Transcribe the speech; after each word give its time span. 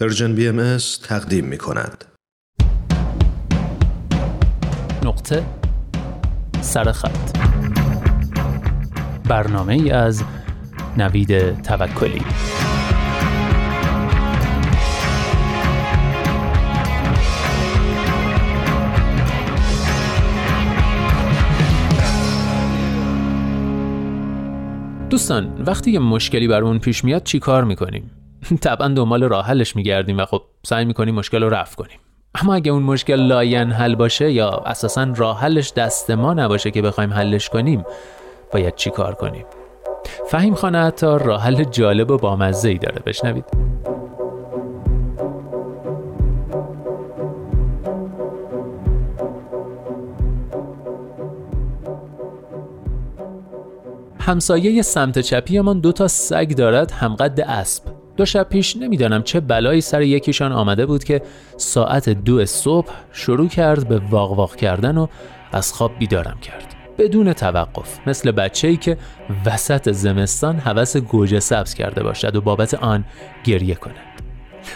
پرژن 0.00 0.34
بی 0.34 0.48
ام 0.48 0.76
تقدیم 1.02 1.44
می 1.44 1.58
کند. 1.58 2.04
نقطه 5.04 5.46
سرخط 6.60 7.38
برنامه 9.28 9.74
ای 9.74 9.90
از 9.90 10.22
نوید 10.96 11.62
توکلی 11.62 12.22
دوستان 25.10 25.62
وقتی 25.66 25.90
یه 25.90 25.98
مشکلی 25.98 26.48
برامون 26.48 26.78
پیش 26.78 27.04
میاد 27.04 27.22
چی 27.22 27.38
کار 27.38 27.64
می‌کنیم؟ 27.64 28.17
طبعا 28.62 28.88
دنبال 28.88 29.24
راه 29.24 29.46
حلش 29.46 29.76
میگردیم 29.76 30.18
و 30.18 30.24
خب 30.24 30.42
سعی 30.66 30.84
می‌کنیم 30.84 31.14
مشکل 31.14 31.42
رو 31.42 31.48
رفع 31.48 31.76
کنیم. 31.76 31.98
اما 32.34 32.54
اگه 32.54 32.72
اون 32.72 32.82
مشکل 32.82 33.16
لاین 33.16 33.70
حل 33.70 33.94
باشه 33.94 34.32
یا 34.32 34.50
اساسا 34.50 35.12
راه 35.16 35.40
حلش 35.40 35.72
دست 35.72 36.10
ما 36.10 36.34
نباشه 36.34 36.70
که 36.70 36.82
بخوایم 36.82 37.12
حلش 37.12 37.48
کنیم 37.48 37.84
باید 38.52 38.74
چی 38.74 38.90
کار 38.90 39.14
کنیم؟ 39.14 39.44
فهیم 40.30 40.54
خانه 40.54 40.78
عطار 40.78 41.22
راه 41.22 41.42
حل 41.42 41.64
جالب 41.64 42.10
و 42.10 42.16
بامزه 42.16 42.68
ای 42.68 42.78
داره. 42.78 43.02
بشنوید. 43.06 43.44
همسایه 54.20 54.82
سمت 54.82 55.18
چپیمان 55.18 55.80
دو 55.80 55.92
تا 55.92 56.08
سگ 56.08 56.54
دارد 56.56 56.90
همقد 56.90 57.40
اسب. 57.40 57.97
دو 58.18 58.24
شب 58.24 58.48
پیش 58.48 58.76
نمی‌دانم 58.76 59.22
چه 59.22 59.40
بلایی 59.40 59.80
سر 59.80 60.02
یکیشان 60.02 60.52
آمده 60.52 60.86
بود 60.86 61.04
که 61.04 61.22
ساعت 61.56 62.08
دو 62.08 62.46
صبح 62.46 62.88
شروع 63.12 63.48
کرد 63.48 63.88
به 63.88 63.98
واق 63.98 64.32
واق 64.32 64.56
کردن 64.56 64.98
و 64.98 65.06
از 65.52 65.72
خواب 65.72 65.92
بیدارم 65.98 66.38
کرد. 66.42 66.74
بدون 66.98 67.32
توقف 67.32 67.98
مثل 68.06 68.30
بچه‌ای 68.30 68.76
که 68.76 68.96
وسط 69.46 69.92
زمستان 69.92 70.56
هوس 70.56 70.96
گوجه 70.96 71.40
سبز 71.40 71.74
کرده 71.74 72.02
باشد 72.02 72.36
و 72.36 72.40
بابت 72.40 72.74
آن 72.74 73.04
گریه 73.44 73.74
کنه 73.74 74.07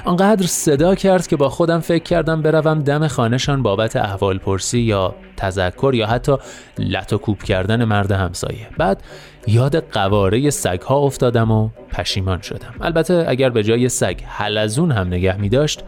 آنقدر 0.05 0.47
صدا 0.47 0.95
کرد 0.95 1.27
که 1.27 1.37
با 1.37 1.49
خودم 1.49 1.81
فکر 1.81 2.03
کردم 2.03 2.43
بروم 2.43 2.79
دم 2.79 3.09
خانهشان 3.09 3.63
بابت 3.63 3.97
احوال 3.97 4.39
پرسی 4.39 4.79
یا 4.79 5.15
تذکر 5.37 5.93
یا 5.95 6.07
حتی 6.07 6.37
لط 6.79 7.13
و 7.13 7.19
کوب 7.19 7.43
کردن 7.43 7.85
مرد 7.85 8.13
همسایه. 8.13 8.69
بعد 8.79 9.03
یاد 9.47 9.77
قواره 9.77 10.51
سگ 10.51 10.81
ها 10.81 10.99
افتادم 10.99 11.51
و 11.51 11.69
پشیمان 11.93 12.41
شدم. 12.41 12.75
البته 12.81 13.25
اگر 13.29 13.51
به 13.51 13.63
جای 13.63 13.89
سگ 13.89 14.21
حلزون 14.27 14.93
هم 14.93 15.07
نگه 15.07 15.37
می 15.37 15.49
داشت 15.49 15.81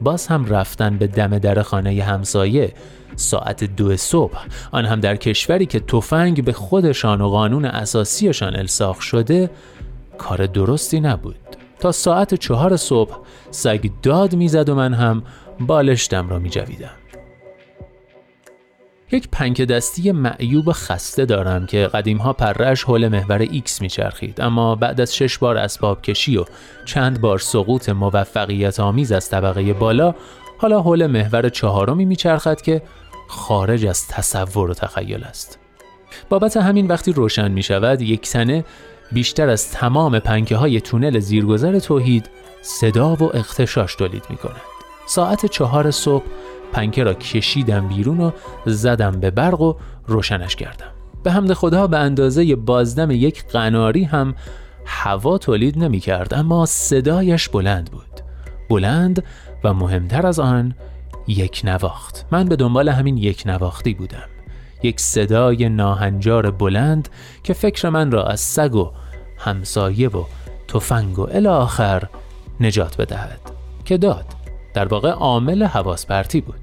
باز 0.00 0.26
هم 0.26 0.44
رفتن 0.44 0.98
به 0.98 1.06
دم 1.06 1.38
در 1.38 1.62
خانه 1.62 2.02
همسایه 2.02 2.72
ساعت 3.16 3.64
دو 3.64 3.96
صبح. 3.96 4.46
آن 4.72 4.84
هم 4.84 5.00
در 5.00 5.16
کشوری 5.16 5.66
که 5.66 5.80
تفنگ 5.80 6.44
به 6.44 6.52
خودشان 6.52 7.20
و 7.20 7.28
قانون 7.28 7.64
اساسیشان 7.64 8.56
الساخ 8.56 9.02
شده 9.02 9.50
کار 10.18 10.46
درستی 10.46 11.00
نبود. 11.00 11.41
تا 11.82 11.92
ساعت 11.92 12.34
چهار 12.34 12.76
صبح 12.76 13.16
سگ 13.50 13.90
داد 14.02 14.34
می‌زد 14.34 14.68
و 14.68 14.74
من 14.74 14.94
هم 14.94 15.22
بالشتم 15.60 16.28
را 16.28 16.38
میجویدم. 16.38 16.90
یک 19.12 19.28
پنکه 19.32 19.62
دستی 19.62 20.12
معیوب 20.12 20.72
خسته 20.72 21.24
دارم 21.24 21.66
که 21.66 21.86
قدیمها 21.86 22.32
پرش 22.32 22.84
حول 22.84 23.08
محور 23.08 23.38
ایکس 23.38 23.82
میچرخید 23.82 24.40
اما 24.40 24.74
بعد 24.74 25.00
از 25.00 25.16
شش 25.16 25.38
بار 25.38 25.56
اسباب 25.56 26.02
کشی 26.02 26.36
و 26.36 26.44
چند 26.84 27.20
بار 27.20 27.38
سقوط 27.38 27.88
موفقیت 27.88 28.80
آمیز 28.80 29.12
از 29.12 29.30
طبقه 29.30 29.72
بالا 29.72 30.14
حالا 30.58 30.80
حول 30.80 31.06
محور 31.06 31.48
چهارمی 31.48 32.04
میچرخد 32.04 32.60
که 32.60 32.82
خارج 33.28 33.86
از 33.86 34.08
تصور 34.08 34.70
و 34.70 34.74
تخیل 34.74 35.24
است. 35.24 35.58
بابت 36.28 36.56
همین 36.56 36.86
وقتی 36.86 37.12
روشن 37.12 37.50
می 37.50 37.62
شود 37.62 38.02
یک 38.02 38.20
تنه 38.30 38.64
بیشتر 39.14 39.48
از 39.48 39.70
تمام 39.70 40.18
پنکه 40.18 40.56
های 40.56 40.80
تونل 40.80 41.18
زیرگذر 41.18 41.78
توحید 41.78 42.30
صدا 42.62 43.14
و 43.14 43.36
اختشاش 43.36 43.94
تولید 43.94 44.24
می 44.30 44.36
کند. 44.36 44.62
ساعت 45.06 45.46
چهار 45.46 45.90
صبح 45.90 46.24
پنکه 46.72 47.04
را 47.04 47.14
کشیدم 47.14 47.88
بیرون 47.88 48.20
و 48.20 48.30
زدم 48.66 49.10
به 49.10 49.30
برق 49.30 49.60
و 49.60 49.74
روشنش 50.06 50.56
کردم. 50.56 50.90
به 51.22 51.32
حمد 51.32 51.52
خدا 51.52 51.86
به 51.86 51.98
اندازه 51.98 52.56
بازدم 52.56 53.10
یک 53.10 53.44
قناری 53.46 54.04
هم 54.04 54.34
هوا 54.86 55.38
تولید 55.38 55.78
نمی 55.78 56.00
کرد 56.00 56.34
اما 56.34 56.66
صدایش 56.66 57.48
بلند 57.48 57.90
بود. 57.90 58.20
بلند 58.70 59.24
و 59.64 59.74
مهمتر 59.74 60.26
از 60.26 60.40
آن 60.40 60.74
یک 61.26 61.60
نواخت. 61.64 62.26
من 62.30 62.44
به 62.44 62.56
دنبال 62.56 62.88
همین 62.88 63.16
یک 63.16 63.42
نواختی 63.46 63.94
بودم. 63.94 64.31
یک 64.82 65.00
صدای 65.00 65.68
ناهنجار 65.68 66.50
بلند 66.50 67.08
که 67.42 67.52
فکر 67.52 67.88
من 67.88 68.10
را 68.10 68.24
از 68.24 68.40
سگ 68.40 68.74
و 68.74 68.90
همسایه 69.38 70.08
و 70.08 70.24
تفنگ 70.68 71.18
و 71.18 71.28
الی 71.32 71.48
آخر 71.48 72.02
نجات 72.60 72.96
بدهد 72.96 73.40
که 73.84 73.96
داد 73.96 74.24
در 74.74 74.88
واقع 74.88 75.10
عامل 75.10 75.62
حواس 75.62 76.06
پرتی 76.06 76.40
بود. 76.40 76.54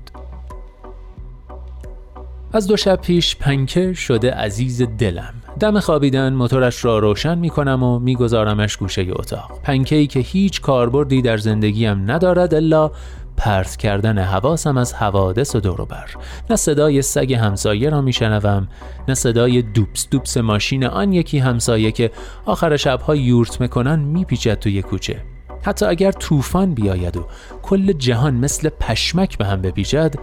از 2.53 2.67
دو 2.67 2.77
شب 2.77 2.95
پیش 2.95 3.35
پنکه 3.35 3.93
شده 3.93 4.31
عزیز 4.31 4.81
دلم. 4.81 5.33
دم 5.59 5.79
خوابیدن 5.79 6.33
موتورش 6.33 6.85
را 6.85 6.99
روشن 6.99 7.37
می 7.37 7.49
کنم 7.49 7.83
و 7.83 7.99
میگذارمش 7.99 8.77
گوشه 8.77 9.07
اتاق. 9.09 9.61
پنکه 9.63 9.95
ای 9.95 10.07
که 10.07 10.19
هیچ 10.19 10.61
کاربردی 10.61 11.21
در 11.21 11.37
زندگیم 11.37 12.11
ندارد 12.11 12.53
الا 12.53 12.91
پرت 13.39 13.75
کردن 13.75 14.19
حواسم 14.19 14.77
از 14.77 14.93
حوادث 14.93 15.55
و 15.55 15.59
دوروبر. 15.59 16.09
نه 16.49 16.55
صدای 16.55 17.01
سگ 17.01 17.33
همسایه 17.33 17.89
را 17.89 18.01
میشنوم 18.01 18.67
نه 19.07 19.13
صدای 19.13 19.61
دوپس 19.61 20.07
دوپس 20.09 20.37
ماشین 20.37 20.85
آن 20.85 21.13
یکی 21.13 21.39
همسایه 21.39 21.91
که 21.91 22.11
آخر 22.45 22.77
شبها 22.77 23.15
یورت 23.15 23.61
می‌کنن 23.61 23.99
میپیچد 23.99 24.59
توی 24.59 24.81
کوچه. 24.81 25.21
حتی 25.61 25.85
اگر 25.85 26.11
طوفان 26.11 26.73
بیاید 26.73 27.17
و 27.17 27.25
کل 27.61 27.93
جهان 27.93 28.33
مثل 28.33 28.69
پشمک 28.69 29.37
به 29.37 29.45
هم 29.45 29.61
بپیچد 29.61 30.15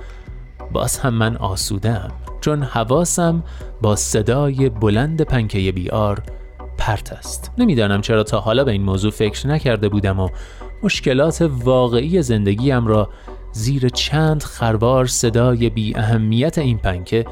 باز 0.72 0.98
هم 0.98 1.14
من 1.14 1.36
آسودم 1.36 2.12
چون 2.40 2.62
حواسم 2.62 3.42
با 3.82 3.96
صدای 3.96 4.68
بلند 4.68 5.22
پنکه 5.22 5.72
بیار 5.72 6.22
پرت 6.78 7.12
است. 7.12 7.52
نمی‌دانم 7.58 8.00
چرا 8.00 8.22
تا 8.22 8.40
حالا 8.40 8.64
به 8.64 8.72
این 8.72 8.82
موضوع 8.82 9.10
فکر 9.10 9.46
نکرده 9.46 9.88
بودم 9.88 10.20
و 10.20 10.28
مشکلات 10.86 11.50
واقعی 11.64 12.22
زندگیم 12.22 12.86
را 12.86 13.08
زیر 13.52 13.88
چند 13.88 14.42
خروار 14.42 15.06
صدای 15.06 15.70
بی 15.70 15.96
اهمیت 15.96 16.58
این 16.58 16.78
پنکه 16.78 17.24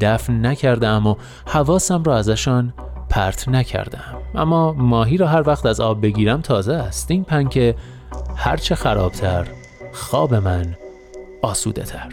دفن 0.00 0.46
نکردم 0.46 1.06
و 1.06 1.14
حواسم 1.46 2.02
را 2.02 2.16
ازشان 2.16 2.74
پرت 3.10 3.48
نکردم. 3.48 4.18
اما 4.34 4.72
ماهی 4.72 5.16
را 5.16 5.26
هر 5.26 5.48
وقت 5.48 5.66
از 5.66 5.80
آب 5.80 6.02
بگیرم 6.02 6.40
تازه 6.40 6.74
است. 6.74 7.10
این 7.10 7.24
پنکه 7.24 7.74
هرچه 8.36 8.74
خرابتر 8.74 9.46
خواب 9.92 10.34
من 10.34 10.76
آسوده 11.42 11.82
تر 11.82 12.12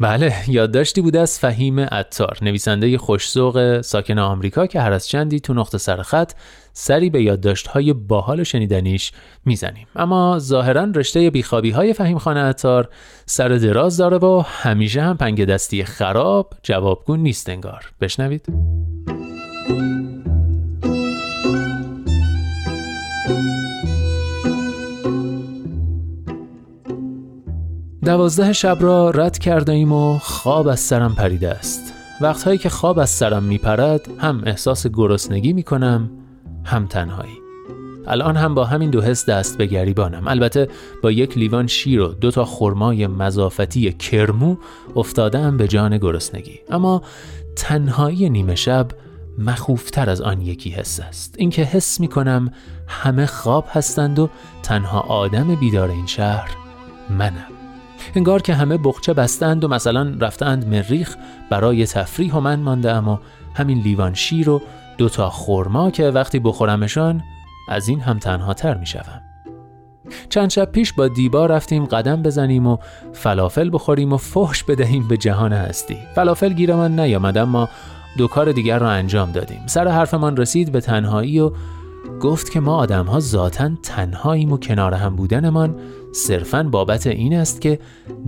بله 0.00 0.34
یادداشتی 0.48 1.00
بوده 1.00 1.20
از 1.20 1.38
فهیم 1.38 1.80
عطار 1.80 2.38
نویسنده 2.42 2.98
خوشزوق 2.98 3.80
ساکن 3.80 4.18
آمریکا 4.18 4.66
که 4.66 4.80
هر 4.80 4.92
از 4.92 5.08
چندی 5.08 5.40
تو 5.40 5.54
نقطه 5.54 5.78
سرخط 5.78 6.32
سری 6.72 7.10
به 7.10 7.22
یادداشت 7.22 7.66
های 7.66 7.92
باحال 7.92 8.42
شنیدنیش 8.42 9.12
می‌زنیم. 9.44 9.86
اما 9.96 10.38
ظاهرا 10.38 10.84
رشته 10.84 11.30
بیخوابی 11.30 11.70
های 11.70 11.92
فهیم 11.92 12.18
خانه 12.18 12.40
عطار 12.40 12.88
سر 13.26 13.48
دراز 13.48 13.96
داره 13.96 14.16
و 14.16 14.42
همیشه 14.46 15.02
هم 15.02 15.16
پنگ 15.16 15.44
دستی 15.44 15.84
خراب 15.84 16.54
جوابگون 16.62 17.20
نیست 17.20 17.48
انگار. 17.48 17.90
بشنوید. 18.00 18.46
دوازده 28.06 28.52
شب 28.52 28.78
را 28.80 29.10
رد 29.10 29.38
کرده 29.38 29.72
ایم 29.72 29.92
و 29.92 30.18
خواب 30.18 30.68
از 30.68 30.80
سرم 30.80 31.14
پریده 31.14 31.50
است. 31.50 31.92
وقتهایی 32.20 32.58
که 32.58 32.68
خواب 32.68 32.98
از 32.98 33.10
سرم 33.10 33.42
میپرد 33.42 34.08
هم 34.18 34.42
احساس 34.46 34.86
گرسنگی 34.86 35.52
می‌کنم 35.52 36.10
هم 36.64 36.86
تنهایی. 36.86 37.38
الان 38.06 38.36
هم 38.36 38.54
با 38.54 38.64
همین 38.64 38.90
دو 38.90 39.02
حس 39.02 39.28
دست 39.28 39.58
به 39.58 39.66
گریبانم. 39.66 40.28
البته 40.28 40.68
با 41.02 41.10
یک 41.10 41.38
لیوان 41.38 41.66
شیر 41.66 42.00
و 42.00 42.08
دو 42.08 42.30
تا 42.30 42.44
خرمای 42.44 43.06
مزافتی 43.06 43.92
کرمو 43.92 44.56
افتادم 44.96 45.56
به 45.56 45.68
جان 45.68 45.98
گرسنگی. 45.98 46.60
اما 46.70 47.02
تنهایی 47.56 48.30
نیمه 48.30 48.54
شب 48.54 48.88
مخوفتر 49.38 50.10
از 50.10 50.20
آن 50.20 50.40
یکی 50.40 50.70
حس 50.70 51.00
است. 51.00 51.34
اینکه 51.38 51.62
حس 51.62 52.00
می 52.00 52.08
کنم 52.08 52.52
همه 52.86 53.26
خواب 53.26 53.64
هستند 53.70 54.18
و 54.18 54.28
تنها 54.62 55.00
آدم 55.00 55.54
بیدار 55.54 55.90
این 55.90 56.06
شهر 56.06 56.50
منم. 57.10 57.55
انگار 58.14 58.42
که 58.42 58.54
همه 58.54 58.78
بخچه 58.78 59.12
بستند 59.12 59.64
و 59.64 59.68
مثلا 59.68 60.14
رفتند 60.20 60.68
مریخ 60.68 61.16
برای 61.50 61.86
تفریح 61.86 62.34
و 62.34 62.40
من 62.40 62.60
مانده 62.60 62.92
اما 62.92 63.20
همین 63.54 63.78
لیوان 63.78 64.14
شیر 64.14 64.50
و 64.50 64.62
دوتا 64.98 65.30
خورما 65.30 65.90
که 65.90 66.10
وقتی 66.10 66.38
بخورمشان 66.38 67.22
از 67.68 67.88
این 67.88 68.00
هم 68.00 68.18
تنها 68.18 68.54
تر 68.54 68.74
می 68.74 68.86
شوم. 68.86 69.22
چند 70.28 70.50
شب 70.50 70.72
پیش 70.72 70.92
با 70.92 71.08
دیبا 71.08 71.46
رفتیم 71.46 71.84
قدم 71.84 72.22
بزنیم 72.22 72.66
و 72.66 72.76
فلافل 73.12 73.70
بخوریم 73.72 74.12
و 74.12 74.16
فحش 74.16 74.62
بدهیم 74.62 75.08
به 75.08 75.16
جهان 75.16 75.52
هستی 75.52 75.98
فلافل 76.14 76.52
گیرمان 76.52 77.00
نیامد 77.00 77.38
اما 77.38 77.68
دو 78.16 78.26
کار 78.26 78.52
دیگر 78.52 78.78
را 78.78 78.90
انجام 78.90 79.32
دادیم 79.32 79.62
سر 79.66 79.88
حرفمان 79.88 80.36
رسید 80.36 80.72
به 80.72 80.80
تنهایی 80.80 81.40
و 81.40 81.52
گفت 82.20 82.50
که 82.50 82.60
ما 82.60 82.76
آدم 82.76 83.04
ها 83.04 83.20
ذاتا 83.20 83.70
تنهاییم 83.82 84.52
و 84.52 84.58
کنار 84.58 84.94
هم 84.94 85.16
بودنمان 85.16 85.76
صرفا 86.12 86.62
بابت 86.62 87.06
این 87.06 87.34
است 87.34 87.60
که 87.60 87.78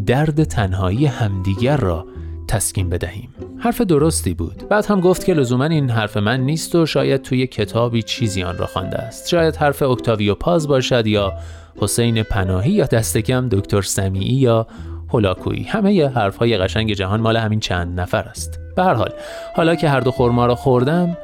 درد 0.07 0.45
تنهایی 0.45 1.07
همدیگر 1.07 1.77
را 1.77 2.07
تسکین 2.49 2.89
بدهیم. 2.89 3.29
حرف 3.59 3.81
درستی 3.81 4.35
بود. 4.35 4.69
بعد 4.69 4.87
هم 4.87 5.01
گفت 5.01 5.25
که 5.25 5.35
لزوما 5.35 5.65
این 5.65 5.91
حرف 5.91 6.17
من 6.17 6.41
نیست 6.41 6.75
و 6.75 6.87
شاید 6.87 7.23
توی 7.23 7.47
کتابی 7.47 8.03
چیزی 8.03 8.43
آن 8.43 8.59
را 8.59 8.67
خوانده 8.67 8.99
است. 8.99 9.29
شاید 9.29 9.57
حرف 9.57 9.83
اکتاویو 9.83 10.35
پاز 10.35 10.69
باشد 10.69 11.07
یا 11.07 11.33
حسین 11.77 12.23
پناهی 12.23 12.73
یا 12.73 12.87
دست 12.87 13.19
کم 13.19 13.49
دکتر 13.49 13.83
سمیعی 13.83 14.35
یا 14.35 14.67
هولاکویی. 15.09 15.63
همه 15.63 15.95
ی 15.95 16.03
حرفهای 16.03 16.59
قشنگ 16.59 16.93
جهان 16.93 17.21
مال 17.21 17.37
همین 17.37 17.61
چند 17.61 18.01
نفر 18.01 18.23
است. 18.23 18.61
به 18.77 18.85
هر 18.85 18.95
حال 18.95 19.13
حالا 19.57 19.75
که 19.75 19.89
هر 19.89 20.01
دو 20.01 20.11
خورما 20.11 20.47
را 20.47 20.55
خوردم 20.55 21.17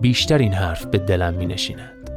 بیشتر 0.00 0.38
این 0.38 0.52
حرف 0.52 0.86
به 0.86 0.98
دلم 0.98 1.34
می 1.34 1.46
نشیند 1.46 2.10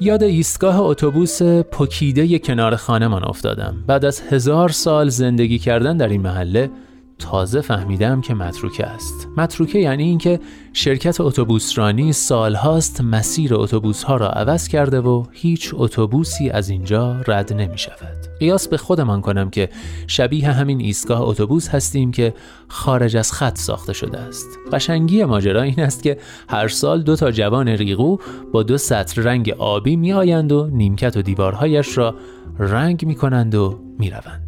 یاد 0.00 0.22
ایستگاه 0.22 0.80
اتوبوس 0.80 1.42
پکیده 1.42 2.38
کنار 2.38 2.76
خانهمان 2.76 3.24
افتادم. 3.24 3.84
بعد 3.86 4.04
از 4.04 4.20
هزار 4.20 4.68
سال 4.68 5.08
زندگی 5.08 5.58
کردن 5.58 5.96
در 5.96 6.08
این 6.08 6.20
محله 6.20 6.70
تازه 7.18 7.60
فهمیدم 7.60 8.20
که 8.20 8.34
متروکه 8.34 8.86
است. 8.86 9.28
متروکه 9.36 9.78
یعنی 9.78 10.02
اینکه 10.02 10.40
شرکت 10.72 11.20
اتوبوسرانی 11.20 12.12
سالهاست 12.12 13.00
مسیر 13.00 13.54
اتوبوس 13.54 14.02
ها 14.02 14.16
را 14.16 14.28
عوض 14.28 14.68
کرده 14.68 15.00
و 15.00 15.24
هیچ 15.32 15.74
اتوبوسی 15.76 16.50
از 16.50 16.68
اینجا 16.68 17.20
رد 17.26 17.52
نمی 17.52 17.78
شود 17.78 18.16
قیاس 18.40 18.68
به 18.68 18.76
خودمان 18.76 19.20
کنم 19.20 19.50
که 19.50 19.68
شبیه 20.06 20.50
همین 20.50 20.80
ایستگاه 20.80 21.20
اتوبوس 21.20 21.68
هستیم 21.68 22.10
که 22.10 22.34
خارج 22.68 23.16
از 23.16 23.32
خط 23.32 23.58
ساخته 23.58 23.92
شده 23.92 24.18
است. 24.18 24.46
قشنگی 24.72 25.24
ماجرا 25.24 25.62
این 25.62 25.80
است 25.80 26.02
که 26.02 26.18
هر 26.48 26.68
سال 26.68 27.02
دو 27.02 27.16
تا 27.16 27.30
جوان 27.30 27.68
ریغو 27.68 28.18
با 28.52 28.62
دو 28.62 28.78
سطر 28.78 29.22
رنگ 29.22 29.50
آبی 29.58 29.96
می 29.96 30.12
آیند 30.12 30.52
و 30.52 30.70
نیمکت 30.72 31.16
و 31.16 31.22
دیوارهایش 31.22 31.98
را 31.98 32.14
رنگ 32.58 33.06
می 33.06 33.14
کنند 33.14 33.54
و 33.54 33.80
می 33.98 34.10
روند. 34.10 34.43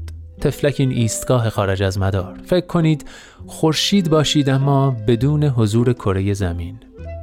تفلک 0.47 0.75
این 0.79 0.91
ایستگاه 0.91 1.51
خارج 1.51 1.83
از 1.83 1.99
مدار. 1.99 2.39
فکر 2.45 2.67
کنید 2.67 3.05
خورشید 3.47 4.11
باشید 4.11 4.51
اما 4.51 4.97
بدون 5.07 5.45
حضور 5.45 5.93
کره 5.93 6.35
زمین. 6.35 6.79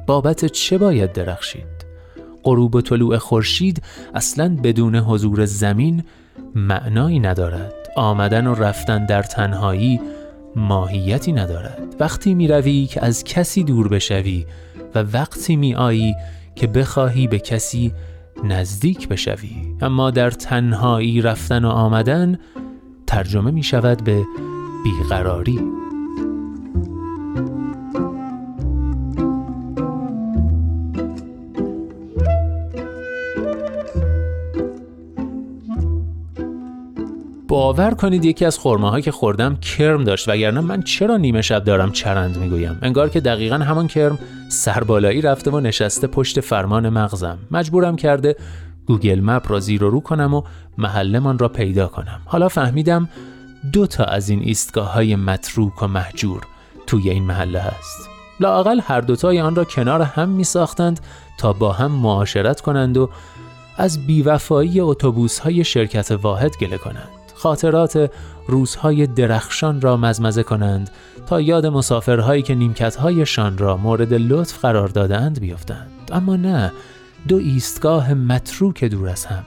بابت 0.06 0.44
چه 0.44 0.78
باید 0.78 1.12
درخشید؟ 1.12 1.84
غروب 2.42 2.74
و 2.74 2.80
طلوع 2.80 3.18
خورشید 3.18 3.82
اصلا 4.14 4.56
بدون 4.62 4.96
حضور 4.96 5.44
زمین 5.44 6.04
معنایی 6.54 7.20
ندارد. 7.20 7.74
آمدن 7.96 8.46
و 8.46 8.54
رفتن 8.54 9.06
در 9.06 9.22
تنهایی 9.22 10.00
ماهیتی 10.56 11.32
ندارد. 11.32 11.96
وقتی 12.00 12.34
می 12.34 12.48
روی 12.48 12.86
که 12.86 13.04
از 13.04 13.24
کسی 13.24 13.64
دور 13.64 13.88
بشوی 13.88 14.46
و 14.94 14.98
وقتی 14.98 15.56
می 15.56 15.74
آیی 15.74 16.14
که 16.56 16.66
بخواهی 16.66 17.26
به 17.26 17.38
کسی 17.38 17.92
نزدیک 18.44 19.08
بشوی. 19.08 19.76
اما 19.80 20.10
در 20.10 20.30
تنهایی 20.30 21.20
رفتن 21.20 21.64
و 21.64 21.68
آمدن 21.68 22.38
ترجمه 23.06 23.50
می 23.50 23.62
شود 23.62 24.04
به 24.04 24.24
بیقراری. 24.84 25.60
باور 37.48 37.94
کنید 37.94 38.24
یکی 38.24 38.44
از 38.44 38.58
خورماهایی 38.58 39.02
که 39.02 39.10
خوردم 39.10 39.56
کرم 39.56 40.04
داشت 40.04 40.28
وگرنه 40.28 40.60
من 40.60 40.82
چرا 40.82 41.16
نیمه 41.16 41.42
شب 41.42 41.64
دارم 41.64 41.92
چرند 41.92 42.38
می‌گویم؟ 42.38 42.78
انگار 42.82 43.08
که 43.08 43.20
دقیقا 43.20 43.56
همان 43.56 43.86
کرم 43.86 44.18
سربالایی 44.48 45.20
رفته 45.20 45.50
و 45.50 45.60
نشسته 45.60 46.06
پشت 46.06 46.40
فرمان 46.40 46.88
مغزم. 46.88 47.38
مجبورم 47.50 47.96
کرده 47.96 48.36
گوگل 48.86 49.20
مپ 49.20 49.50
را 49.52 49.60
زیر 49.60 49.84
و 49.84 49.90
رو 49.90 50.00
کنم 50.00 50.34
و 50.34 50.42
محلمان 50.78 51.38
را 51.38 51.48
پیدا 51.48 51.88
کنم. 51.88 52.20
حالا 52.24 52.48
فهمیدم 52.48 53.08
دو 53.72 53.86
تا 53.86 54.04
از 54.04 54.28
این 54.28 54.42
ایستگاه 54.42 54.92
های 54.92 55.16
متروک 55.16 55.82
و 55.82 55.88
محجور 55.88 56.42
توی 56.86 57.10
این 57.10 57.24
محله 57.24 57.60
هست. 57.60 58.08
لاقل 58.40 58.80
هر 58.80 59.00
دوتای 59.00 59.40
آن 59.40 59.54
را 59.54 59.64
کنار 59.64 60.02
هم 60.02 60.28
می 60.28 60.44
ساختند 60.44 61.00
تا 61.38 61.52
با 61.52 61.72
هم 61.72 61.90
معاشرت 61.90 62.60
کنند 62.60 62.96
و 62.96 63.10
از 63.76 64.06
بیوفایی 64.06 64.80
اتوبوس 64.80 65.38
های 65.38 65.64
شرکت 65.64 66.10
واحد 66.10 66.56
گله 66.60 66.78
کنند. 66.78 67.08
خاطرات 67.34 68.10
روزهای 68.48 69.06
درخشان 69.06 69.80
را 69.80 69.96
مزمزه 69.96 70.42
کنند 70.42 70.90
تا 71.26 71.40
یاد 71.40 71.66
مسافرهایی 71.66 72.42
که 72.42 72.54
نیمکتهایشان 72.54 73.58
را 73.58 73.76
مورد 73.76 74.14
لطف 74.14 74.60
قرار 74.60 74.88
دادند 74.88 75.40
بیفتند. 75.40 75.90
اما 76.12 76.36
نه 76.36 76.72
دو 77.28 77.36
ایستگاه 77.36 78.14
متروک 78.14 78.84
دور 78.84 79.08
از 79.08 79.26
هم. 79.26 79.46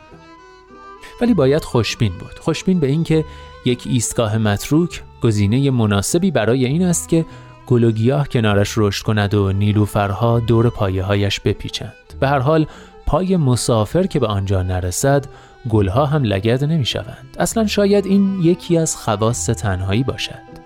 ولی 1.22 1.34
باید 1.34 1.64
خوشبین 1.64 2.14
بود. 2.14 2.40
خوشبین 2.40 2.80
به 2.80 2.88
اینکه 2.88 3.26
یک 3.66 3.84
ایستگاه 3.86 4.38
متروک 4.38 5.04
گزینه 5.22 5.72
مناسبی 5.72 6.32
برای 6.32 6.66
این 6.66 6.84
است 6.84 7.10
که 7.10 7.26
گل 7.68 7.84
و 7.84 7.92
گیاه 7.92 8.28
کنارش 8.28 8.74
رشد 8.78 9.06
کند 9.06 9.34
و 9.34 9.52
نیلوفرها 9.52 10.40
دور 10.40 10.70
پایه 10.70 11.04
هایش 11.04 11.40
بپیچند. 11.40 11.94
به 12.20 12.28
هر 12.28 12.40
حال 12.40 12.66
پای 13.06 13.38
مسافر 13.38 14.04
که 14.04 14.20
به 14.20 14.28
آنجا 14.28 14.64
نرسد 14.64 15.26
گلها 15.70 16.06
هم 16.06 16.24
لگد 16.24 16.64
نمی 16.64 16.86
شوند 16.86 17.38
اصلا 17.40 17.68
شاید 17.68 18.06
این 18.06 18.40
یکی 18.44 18.78
از 18.78 18.96
خواص 18.96 19.46
تنهایی 19.46 20.04
باشد. 20.04 20.58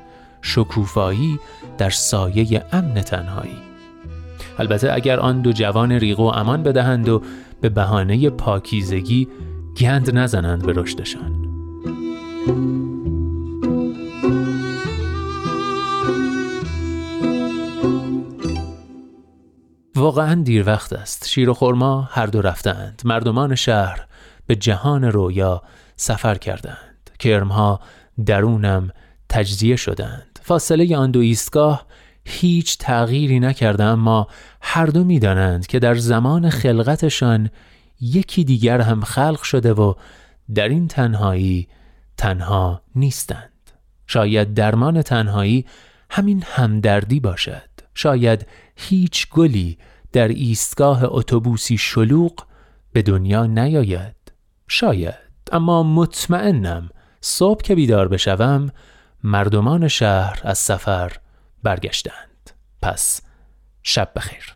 شکوفایی 0.41 1.39
در 1.77 1.89
سایه 1.89 2.65
امن 2.71 2.93
تنهایی. 2.93 3.70
البته 4.59 4.93
اگر 4.93 5.19
آن 5.19 5.41
دو 5.41 5.51
جوان 5.51 5.91
ریغو 5.91 6.27
امان 6.27 6.63
بدهند 6.63 7.09
و 7.09 7.21
به 7.61 7.69
بهانه 7.69 8.29
پاکیزگی 8.29 9.27
گند 9.77 10.17
نزنند 10.17 10.65
به 10.65 10.73
رشدشان. 10.75 11.51
واقعا 19.95 20.35
دیر 20.43 20.67
وقت 20.67 20.93
است. 20.93 21.27
شیر 21.27 21.49
و 21.49 21.53
خورما 21.53 22.09
هر 22.11 22.25
دو 22.25 22.41
رفتند 22.41 23.01
مردمان 23.05 23.55
شهر 23.55 24.05
به 24.47 24.55
جهان 24.55 25.03
رویا 25.03 25.61
سفر 25.95 26.35
کردند 26.35 27.09
کرمها 27.19 27.79
درونم 28.25 28.89
تجزیه 29.29 29.75
شدند 29.75 30.39
فاصله 30.41 30.97
آن 30.97 31.11
دو 31.11 31.19
ایستگاه 31.19 31.85
هیچ 32.25 32.77
تغییری 32.77 33.39
نکرده 33.39 33.83
اما 33.83 34.27
هر 34.61 34.85
دو 34.85 35.03
می‌دانند 35.03 35.67
که 35.67 35.79
در 35.79 35.95
زمان 35.95 36.49
خلقتشان 36.49 37.49
یکی 38.01 38.43
دیگر 38.43 38.81
هم 38.81 39.01
خلق 39.01 39.41
شده 39.41 39.73
و 39.73 39.93
در 40.55 40.69
این 40.69 40.87
تنهایی 40.87 41.67
تنها 42.17 42.81
نیستند. 42.95 43.49
شاید 44.07 44.53
درمان 44.53 45.01
تنهایی 45.01 45.65
همین 46.09 46.43
همدردی 46.47 47.19
باشد. 47.19 47.69
شاید 47.93 48.47
هیچ 48.75 49.29
گلی 49.29 49.77
در 50.11 50.27
ایستگاه 50.27 51.03
اتوبوسی 51.03 51.77
شلوغ 51.77 52.33
به 52.93 53.01
دنیا 53.01 53.45
نیاید. 53.45 54.15
شاید 54.67 55.31
اما 55.51 55.83
مطمئنم 55.83 56.89
صبح 57.21 57.61
که 57.61 57.75
بیدار 57.75 58.07
بشوم 58.07 58.69
مردمان 59.23 59.87
شهر 59.87 60.41
از 60.43 60.57
سفر 60.57 61.11
برگشتند. 61.63 62.51
پس 62.81 63.21
شب 63.83 64.11
بخیر. 64.15 64.55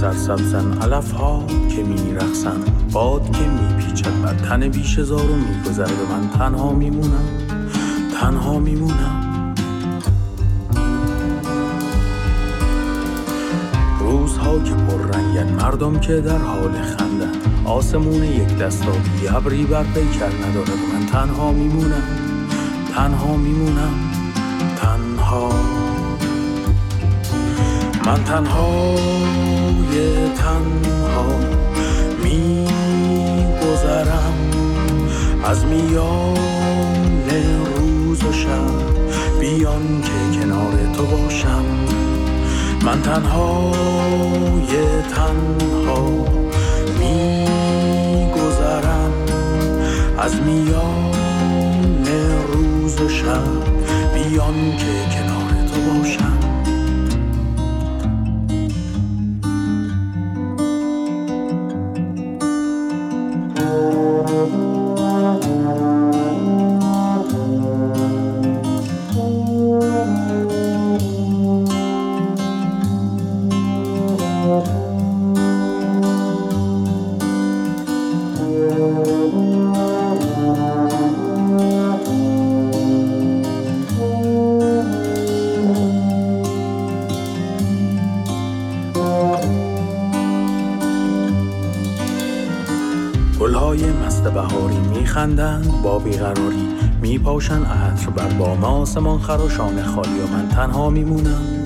سرسبزن 0.00 0.78
علف 0.82 1.10
ها 1.10 1.44
که 1.46 1.82
میرخسن 1.82 2.60
باد 2.92 3.36
که 3.36 3.48
میپیچد 3.48 4.22
بر 4.22 4.34
تن 4.34 4.68
بیش 4.68 5.00
زار 5.00 5.30
و 5.30 5.36
میگذرد 5.36 5.90
من 6.10 6.38
تنها 6.38 6.72
میمونم 6.72 7.24
تنها 8.20 8.58
میمونم 8.58 9.54
روزها 14.00 14.58
که 14.58 14.74
پررنگن 14.74 15.52
مردم 15.52 16.00
که 16.00 16.20
در 16.20 16.38
حال 16.38 16.72
خندن. 16.72 17.32
آسمون 17.64 18.24
یک 18.24 18.58
دستابی 18.58 19.28
ابری 19.28 19.64
بر 19.64 19.84
پیکر 19.84 20.26
ندارد 20.48 20.78
من 20.92 21.06
تنها 21.06 21.52
میمونم 21.52 22.02
تنها 22.94 23.36
میمونم 23.36 23.94
تنها. 24.76 25.48
من 28.06 28.24
تنها. 28.24 29.57
تنها 30.36 31.26
میگذرم 32.22 33.68
از 35.44 35.64
میان 35.64 36.38
روز 37.76 38.24
و 38.24 38.32
شب. 38.32 38.88
بیان 39.40 40.02
که 40.02 40.40
کنار 40.40 40.72
تو 40.96 41.02
باشم. 41.04 41.64
من 42.84 43.02
تنها 43.02 43.72
یه 44.72 45.02
تنها 45.14 46.02
میگذرم 46.98 48.52
از 50.18 50.34
میان 50.40 51.12
روز 52.52 53.00
و 53.00 53.08
شب. 53.08 53.42
بیان 54.14 54.76
که 54.76 54.92
کنار 55.14 55.52
تو 55.74 55.80
باشم. 55.80 56.27
گلهای 93.58 93.92
مست 93.92 94.22
بهاری 94.22 94.78
میخندند 94.78 95.82
با 95.82 95.98
بیقراری 95.98 96.68
میپاشن 97.02 97.62
عطر 97.62 98.10
بر 98.10 98.28
بام 98.28 98.64
آسمان 98.64 99.18
خراشان 99.18 99.82
خالی 99.82 100.20
و 100.20 100.26
من 100.26 100.48
تنها 100.48 100.90
میمونم 100.90 101.64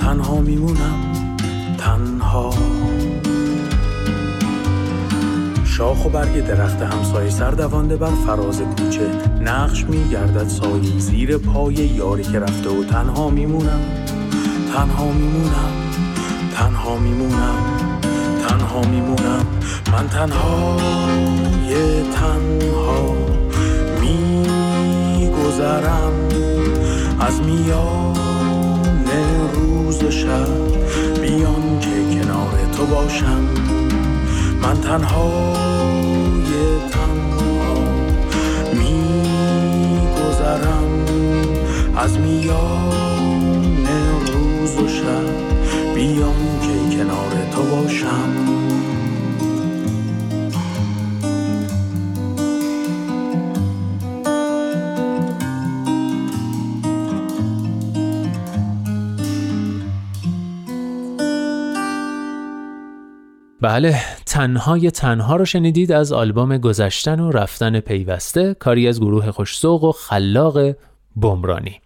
تنها 0.00 0.40
میمونم 0.40 1.26
تنها. 1.78 2.50
شاخ 5.64 6.06
و 6.06 6.08
برگ 6.08 6.46
درخت 6.46 6.82
همسایه 6.82 7.30
سردوانده 7.30 7.96
بر 7.96 8.14
فراز 8.26 8.60
کوچه 8.60 9.10
نقش 9.40 9.84
میگردد 9.84 10.48
سایی 10.48 11.00
زیر 11.00 11.38
پای 11.38 11.74
یاری 11.74 12.22
که 12.22 12.38
رفته 12.38 12.70
و 12.70 12.84
تنها 12.84 13.30
میمونم 13.30 13.80
تنها 14.74 15.12
میمونم 15.12 15.72
تنها 16.54 16.98
میمونم. 16.98 17.93
میمونم. 18.82 19.46
من 19.92 20.08
تنها 20.08 20.76
یه 21.68 22.02
تنها 22.02 23.14
میگذرم. 25.20 26.12
از 27.20 27.40
میان 27.42 28.14
روز 29.54 30.04
شب 30.04 30.48
بیان 31.20 31.80
که 31.80 31.90
کنار 32.12 32.54
تو 32.76 32.86
باشم. 32.86 33.44
من 34.62 34.80
تنها 34.80 35.30
یه 36.50 36.88
تنها 36.90 37.74
میگذرم. 39.52 40.14
از 41.96 42.18
میان 42.18 43.03
بله 63.64 64.00
تنهای 64.26 64.90
تنها 64.90 65.36
رو 65.36 65.44
شنیدید 65.44 65.92
از 65.92 66.12
آلبوم 66.12 66.58
گذشتن 66.58 67.20
و 67.20 67.30
رفتن 67.30 67.80
پیوسته 67.80 68.54
کاری 68.54 68.88
از 68.88 69.00
گروه 69.00 69.30
خوشسوق 69.30 69.84
و 69.84 69.92
خلاق 69.92 70.76
بمرانی. 71.16 71.80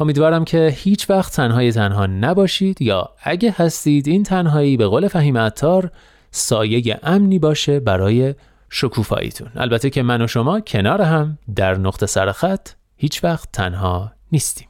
امیدوارم 0.00 0.44
که 0.44 0.74
هیچ 0.76 1.10
وقت 1.10 1.32
تنهای 1.32 1.72
تنها 1.72 2.06
نباشید 2.06 2.82
یا 2.82 3.10
اگه 3.22 3.54
هستید 3.56 4.08
این 4.08 4.22
تنهایی 4.22 4.76
به 4.76 4.86
قول 4.86 5.08
فهیم 5.08 5.38
عطار 5.38 5.90
سایه 6.30 7.00
امنی 7.02 7.38
باشه 7.38 7.80
برای 7.80 8.34
شکوفاییتون. 8.70 9.48
البته 9.56 9.90
که 9.90 10.02
من 10.02 10.22
و 10.22 10.26
شما 10.26 10.60
کنار 10.60 11.02
هم 11.02 11.38
در 11.56 11.78
نقطه 11.78 12.06
سرخط 12.06 12.68
هیچ 12.96 13.24
وقت 13.24 13.48
تنها 13.52 14.12
نیستیم. 14.32 14.68